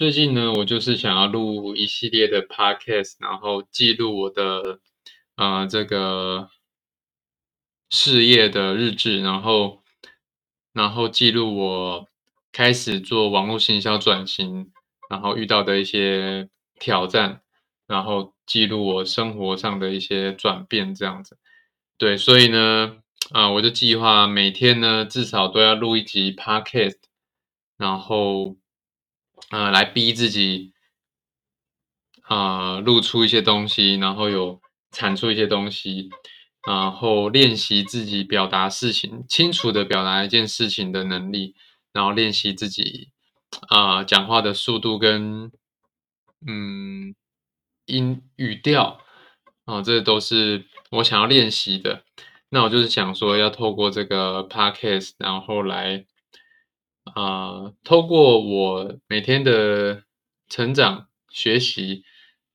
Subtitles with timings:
[0.00, 4.80] 最近呢，我就是想要录一系列的 podcast，然后记录我的
[5.36, 6.48] 呃这个
[7.90, 9.82] 事业的日志，然后
[10.72, 12.08] 然后记录我
[12.50, 14.72] 开始做网络行销转型，
[15.10, 16.48] 然后遇到的一些
[16.78, 17.42] 挑战，
[17.86, 21.36] 然后记录我生活上的一些转变，这样子。
[21.98, 26.96] 对，所以呢，啊，我就计划每天呢至少都要录一集 podcast，
[27.76, 28.56] 然后。
[29.48, 30.72] 呃，来逼自己，
[32.22, 34.60] 啊，露出一些东西，然后有
[34.92, 36.08] 产出一些东西，
[36.64, 41.56] 然后练习自己表达事情，清楚的表达一件事情的能力，
[41.92, 43.10] 然后练习自己，
[43.68, 45.50] 啊，讲话的速度跟，
[46.46, 47.16] 嗯，
[47.86, 49.00] 音语调，
[49.64, 52.04] 啊，这都是我想要练习的。
[52.50, 56.06] 那我就是想说，要透过这个 podcast，然后来。
[57.14, 60.04] 啊，透过我每天的
[60.48, 62.02] 成长学习，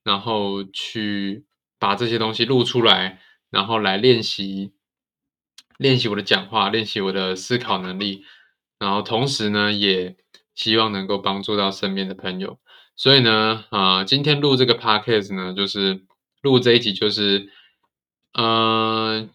[0.03, 1.45] 然后去
[1.79, 4.73] 把这些东西录出来，然后来练习
[5.77, 8.23] 练习我的讲话，练习我的思考能力，
[8.79, 10.17] 然后同时呢，也
[10.53, 12.59] 希望能够帮助到身边的朋友。
[12.95, 16.05] 所以呢，啊，今天录这个 podcast 呢，就是
[16.41, 17.49] 录这一集，就是
[18.33, 19.29] 嗯，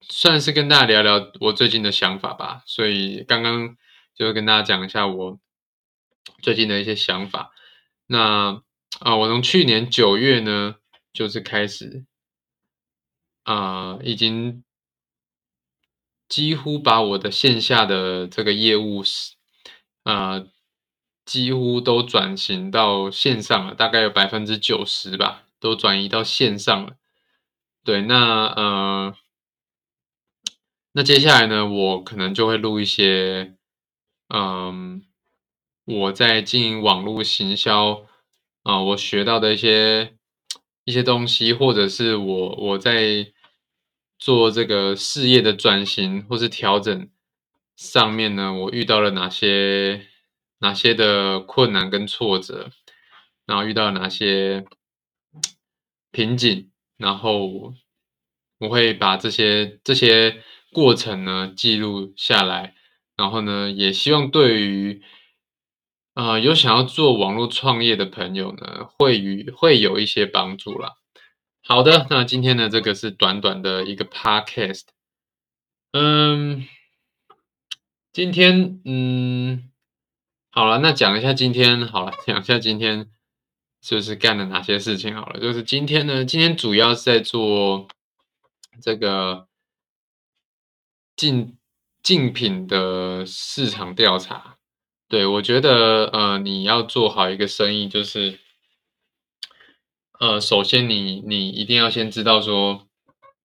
[0.00, 2.62] 算是跟大家聊聊我最近的想法吧。
[2.66, 3.76] 所以刚刚。
[4.14, 5.40] 就跟大家讲一下我
[6.40, 7.52] 最近的一些想法。
[8.06, 8.62] 那
[9.00, 10.76] 啊，我从去年九月呢，
[11.12, 12.04] 就是开始
[13.42, 14.62] 啊，已经
[16.28, 19.34] 几乎把我的线下的这个业务是
[20.04, 20.44] 啊，
[21.24, 26.96] 几乎都转型到线上了，大概有百分之九十吧，都转移到线上了。
[27.82, 29.16] 对，那呃，
[30.92, 33.56] 那接下来呢，我可能就会录一些。
[34.36, 35.04] 嗯，
[35.84, 38.04] 我在经营网络行销
[38.64, 40.16] 啊，我学到的一些
[40.82, 43.32] 一些东西，或者是我我在
[44.18, 47.08] 做这个事业的转型或是调整
[47.76, 50.08] 上面呢，我遇到了哪些
[50.58, 52.72] 哪些的困难跟挫折，
[53.46, 54.64] 然后遇到了哪些
[56.10, 57.72] 瓶颈，然后
[58.58, 60.42] 我会把这些这些
[60.72, 62.74] 过程呢记录下来。
[63.16, 65.02] 然后呢，也希望对于
[66.14, 70.94] 啊有想要做网络创业的朋友呢，会与会有一些帮助啦。
[71.62, 74.82] 好的，那今天呢，这个是短短的一个 podcast。
[75.92, 76.66] 嗯，
[78.12, 79.70] 今天嗯，
[80.50, 83.08] 好了，那讲一下今天好了，讲一下今天
[83.80, 85.38] 就是干了哪些事情好了。
[85.38, 87.86] 就是今天呢，今天主要是在做
[88.82, 89.46] 这个
[91.14, 91.56] 进。
[92.04, 94.58] 竞品的市场调查，
[95.08, 98.38] 对我觉得，呃，你要做好一个生意，就是，
[100.20, 102.86] 呃，首先你你一定要先知道说，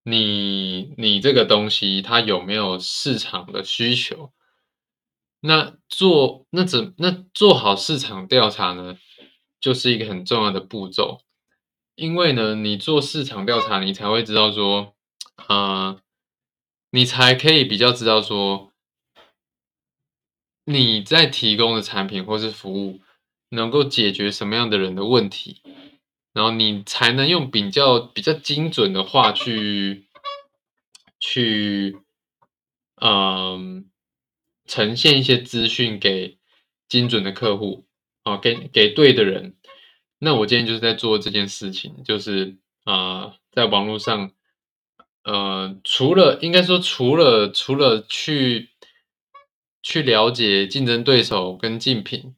[0.03, 4.33] 你你这个东西它有没有市场的需求。
[5.39, 8.97] 那做那怎那做好市场调查呢，
[9.61, 11.21] 就是一个很重要的步骤，
[11.95, 14.95] 因为呢，你做市场调查，你才会知道说，
[15.47, 16.01] 啊。
[16.91, 18.71] 你才可以比较知道说，
[20.65, 22.99] 你在提供的产品或是服务
[23.49, 25.61] 能够解决什么样的人的问题，
[26.33, 30.07] 然后你才能用比较比较精准的话去
[31.19, 31.99] 去，
[32.95, 33.87] 嗯，
[34.65, 36.39] 呈现一些资讯给
[36.87, 37.85] 精准的客户
[38.23, 39.55] 啊，给给对的人。
[40.17, 44.31] 那我今天就是在做这件事情，就是啊，在网络上。
[45.23, 48.69] 呃，除了应该说，除了除了去
[49.83, 52.35] 去了解竞争对手跟竞品，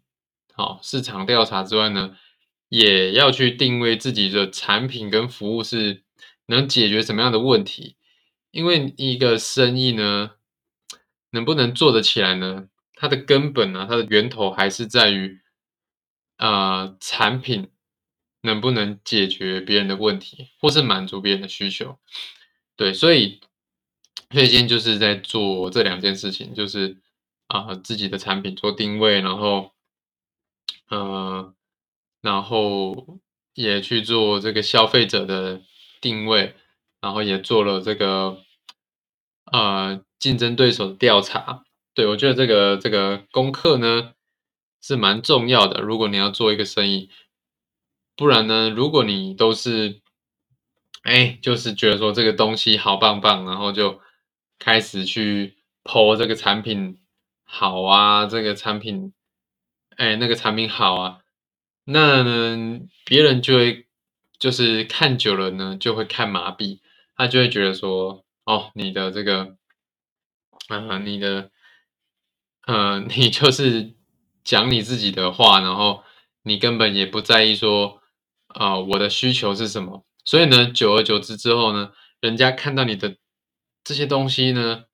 [0.54, 2.18] 好市场调查之外呢，
[2.70, 6.04] 也要去定位自己的产品跟服务是
[6.48, 7.96] 能解决什么样的问题。
[8.52, 10.32] 因为一个生意呢，
[11.30, 12.68] 能不能做得起来呢？
[12.96, 15.40] 它的根本呢，它的源头还是在于，
[16.38, 17.70] 呃，产品
[18.42, 21.98] 能不能解决别人的问题，或是满足别人的需求。
[22.82, 23.40] 对，所以，
[24.32, 26.98] 所以今天就是在做这两件事情，就是
[27.46, 29.72] 啊，自己的产品做定位，然后，
[30.90, 31.54] 呃，
[32.22, 33.20] 然后
[33.54, 35.62] 也去做这个消费者的
[36.02, 36.56] 定位，
[37.02, 38.42] 然后也做了这个
[39.52, 41.64] 呃竞争对手的调查。
[41.94, 44.16] 对我觉得这个这个功课呢
[44.82, 47.12] 是蛮重要的，如果你要做一个生意，
[48.16, 50.01] 不然呢，如果你都是。
[51.04, 54.00] 哎，就是觉得说这个东西好棒棒，然后就
[54.60, 57.00] 开始去剖这个产品
[57.44, 59.12] 好啊，这个产品，
[59.98, 61.20] 哎，那个产品好啊，
[61.86, 62.24] 那，
[63.04, 63.88] 别人就会
[64.38, 66.80] 就是看久了呢，就会看麻痹，
[67.16, 69.58] 他就会觉得说，哦，你的这个，
[70.70, 71.50] 呃，你的，
[72.68, 73.96] 呃，你就是
[74.44, 76.04] 讲你自己的话，然后
[76.44, 78.02] 你根本也不在意说，
[78.48, 80.06] 啊、我的需求是什么。
[80.32, 81.92] 所以呢，久而久之之后呢，
[82.22, 83.18] 人家看到你的
[83.84, 84.86] 这些东西呢，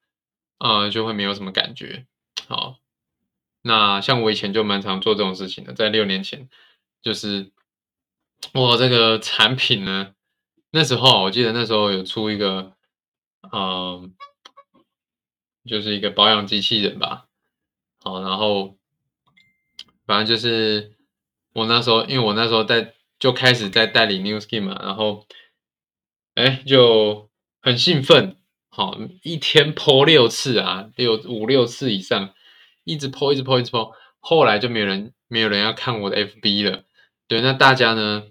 [0.58, 2.08] 呃，就会没有什么感觉。
[2.48, 2.80] 好，
[3.62, 6.50] 那像我以前就蛮常做这种事情的，在六年前，
[7.04, 7.52] 就是
[8.52, 10.16] 我这个产品呢，
[10.72, 12.74] 那时候我记得那时候有出一个，
[13.52, 14.16] 嗯，
[15.66, 17.28] 就是一个保养机器人吧，
[18.00, 18.76] 好，然后
[20.08, 20.98] 反正就是
[21.54, 25.26] 我那时候，因为我那时候在就开始在代理 New Skin 嘛，然后
[26.36, 27.30] 哎就
[27.62, 28.38] 很兴奋，
[28.70, 32.34] 好，一天 po 六次啊，六五六次以上，
[32.84, 36.84] 一直 po 一直 po 一直 po，后来就没有人没有人要看我的 FB 了，
[37.28, 38.24] 对，那大家呢，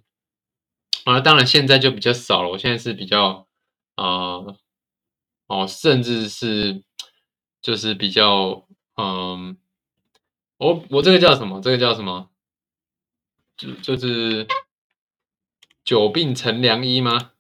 [1.05, 3.47] 啊，当然现在就比较少了，我现在是比较
[3.95, 4.45] 啊、
[5.47, 6.83] 哦，甚至是
[7.61, 8.67] 就是比较
[8.97, 9.57] 嗯。
[10.59, 11.61] 我我这个叫什么？
[11.61, 12.31] 这个叫什么？
[13.59, 14.47] 就就是
[15.87, 17.31] 久病成良医吗？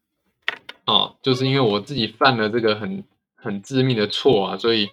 [0.86, 3.02] 哦，就是因为我自己犯了这个很
[3.34, 4.90] 很致命的错啊，所以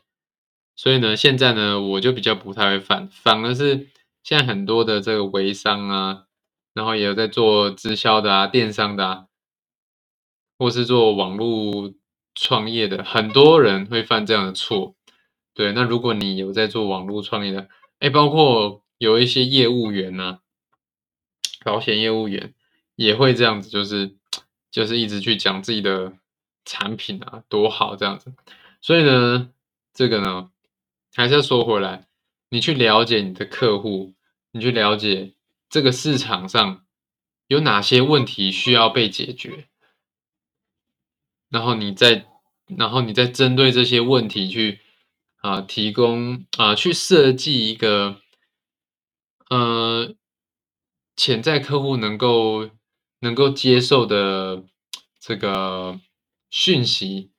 [0.76, 3.90] 所以呢，现在呢，我就比较不太会犯，反而是
[4.24, 6.24] 现在很多的这个微商啊，
[6.74, 9.26] 然后也有在做直销的啊、电商的啊，
[10.58, 11.94] 或是做网络
[12.34, 14.96] 创业的，很多人会犯这样的错。
[15.54, 17.70] 对，那如果你有在做网络创业的，
[18.00, 20.40] 哎，包括有一些业务员呢、
[21.64, 22.56] 保险业务员
[22.96, 24.16] 也会这样子，就是
[24.72, 26.14] 就是一直去讲自己的
[26.66, 28.34] 产品啊多好这样子。
[28.82, 29.52] 所以呢，
[29.94, 30.52] 这个呢
[31.16, 32.08] 还是要说回来，
[32.50, 34.14] 你去了解你的客户，
[34.52, 35.34] 你去了解
[35.70, 36.86] 这个市场上
[37.48, 39.68] 有哪些问题需要被解决，
[41.50, 42.26] 然后你再
[42.66, 44.80] 然后你再针对这些问题去
[45.42, 48.22] 啊、提供啊、去设计一个
[49.50, 50.16] 呃
[51.16, 52.70] 潜在客户能够
[53.24, 54.66] 能够接受的
[55.18, 55.98] 这个
[56.50, 57.32] 讯息，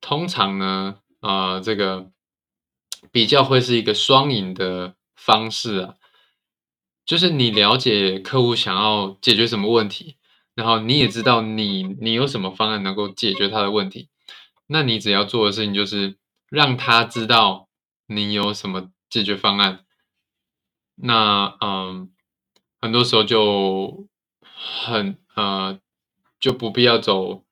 [0.00, 2.10] 通常呢，啊，这个
[3.12, 5.94] 比较会是一个双赢的方式啊，
[7.04, 10.16] 就是你了解客户想要解决什么问题，
[10.54, 14.08] 然后你也知道你你有什么方案能够解决他的问题，
[14.66, 16.16] 那你只要做的事情就是
[16.48, 17.68] 让他知道
[18.06, 19.84] 你有什么解决方案，
[20.94, 22.10] 那嗯，
[22.80, 24.08] 很多时候就
[24.60, 25.78] 很呃
[26.40, 27.44] 就不必要走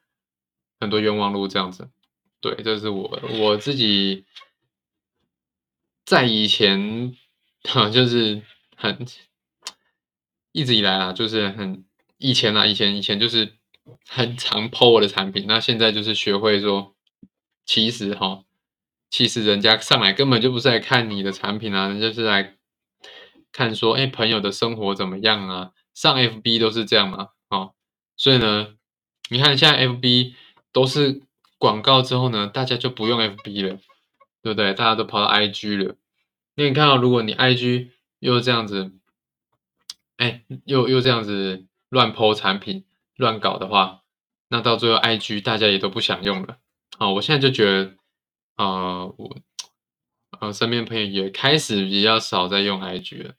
[0.81, 1.88] 很多冤枉路这样子。
[2.41, 4.25] 对，这是我我自己
[6.05, 7.17] 在以前
[7.64, 8.43] 哈， 就是
[8.76, 9.06] 很
[10.53, 11.85] 一直以来啦，就是很
[12.19, 13.55] 以前啦，以前以前就是
[14.09, 16.94] 很常抛我的产品，那现在就是学会说，
[17.64, 18.44] 其实哈，
[19.11, 22.56] 其实人家上来根本就不是来看你的产品啊，人家是来
[23.50, 25.73] 看说，哎，朋友的生活怎么样啊？
[25.96, 27.72] 上 FB 都是这样嘛，哦，
[28.19, 28.76] 所以呢，
[29.31, 30.34] 你看现在 FB
[30.70, 31.22] 都是
[31.56, 33.81] 广告之后呢，大家就不用 FB 了，
[34.43, 34.75] 对不对？
[34.75, 35.96] 大家都跑到 IG 了。
[36.54, 37.88] 那你看到，如果你 IG
[38.19, 38.93] 又这样子，
[40.19, 42.85] 哎，又又这样子乱 po 产品、
[43.16, 44.02] 乱搞的话，
[44.49, 46.59] 那到最后 IG 大家也都不想用了。
[46.99, 47.97] 啊，我现在就觉得，
[48.56, 49.37] 啊、我
[50.40, 53.35] 呃身边朋友也开始比较少在用 IG 了，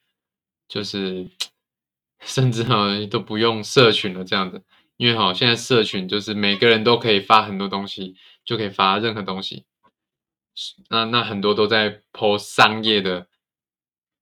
[0.68, 1.30] 就是
[2.28, 4.62] 甚至哈都不用社群了这样子，
[4.98, 9.66] 因为哈现在社群就是每个人都可以发很多东西，就可以发任何东西，
[10.90, 13.28] 那那很多都在 po 商业的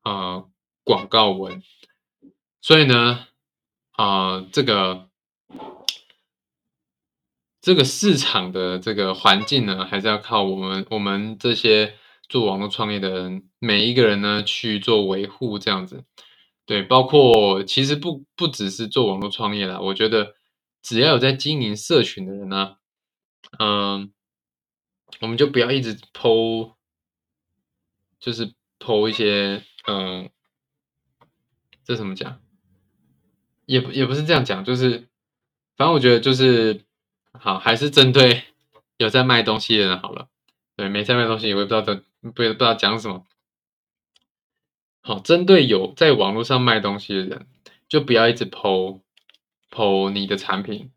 [0.04, 0.48] 呃
[0.84, 1.64] 广告文，
[2.62, 3.26] 所以呢，
[3.94, 5.10] 啊、这个
[7.60, 11.96] 这个市场的这个环境呢，还是要靠我们我们这些
[12.30, 16.04] 做网络创业的人，每一个人呢去做维护，这样子。
[16.66, 20.34] 对，包括其实不不只是做网络创业啦，我觉得
[20.82, 22.78] 只要有在经营社群的人呢，
[23.60, 24.12] 嗯，
[25.22, 26.74] 我们就不要一直 po，
[28.20, 30.30] 就是 po 一些，嗯，
[31.84, 32.42] 这怎么讲？
[33.68, 35.08] 也也不是这样讲，就是
[35.76, 36.82] 反正我觉得就是
[37.34, 38.44] 好，还是针对
[38.98, 40.30] 有在卖东西的人好了。
[40.76, 43.24] 对，没在卖东西，我也不知道在不不知道讲什么。
[45.08, 47.46] 好，针对有在网络上卖东西的人，
[47.88, 49.02] 就不要一直 po
[49.70, 50.92] po 你的产品，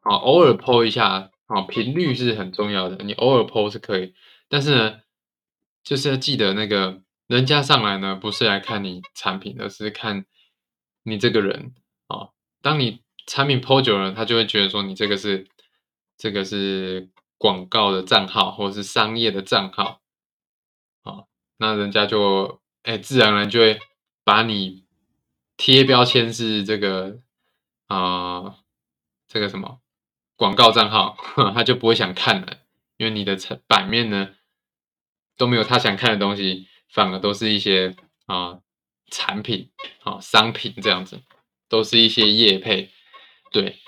[0.00, 4.12] 啊，偶尔 po 一下，啊，频率是很重要的，你偶尔 po 是可以，
[4.50, 5.00] 但是呢，
[5.82, 10.26] 就是要记得那个人家上来呢，不是来看你产品，而是看
[11.04, 11.74] 你这个人。
[12.08, 12.28] 啊。
[12.60, 15.46] 当你产品 PO 久了，他就会觉得说你这个是
[16.18, 20.02] 这个是广告的账号，或者是商业的账号，
[21.02, 21.24] 啊，
[21.56, 23.78] 那人家就哎自然而然就会
[24.22, 24.84] 把你
[25.58, 27.18] 贴标签是这个
[27.88, 28.56] 啊
[29.28, 29.80] 这个什么
[30.36, 31.16] 广告账号，
[31.52, 32.58] 他就不会想看了，
[32.96, 34.30] 因为你的成版面呢
[35.36, 37.94] 都没有他想看的东西，反而都是一些
[38.26, 38.60] 啊
[39.10, 39.70] 产品
[40.04, 41.20] 啊商品这样子。
[41.66, 42.90] 都是一些业配，
[43.50, 43.80] 对，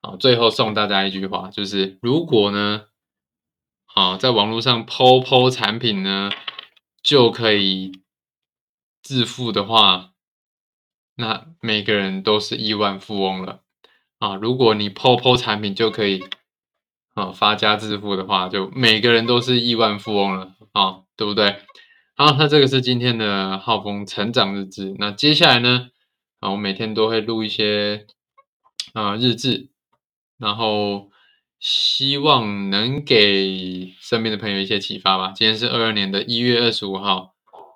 [0.00, 2.86] 啊，最后送大家一句话，就是如果呢，
[3.94, 6.30] 啊，在网络上抛抛产品呢，
[7.02, 7.92] 就可以
[9.10, 10.12] 致富的话，
[11.16, 13.62] 那每个人都是亿万富翁了
[14.20, 14.36] 啊！
[14.36, 16.22] 如果你抛抛产品就可以
[17.14, 21.56] 啊发家致富的话，就每个人都是亿万富翁了啊，对不对？
[22.14, 25.88] 好，那这个是今天的浩峰成长日志，那接下来呢？
[26.38, 28.06] 啊，我每天都会录一些
[28.92, 29.70] 啊日志，
[30.38, 31.10] 然后
[31.58, 35.32] 希望能给身边的朋友一些启发吧。
[35.34, 37.34] 今天是二二年的一月二十五号，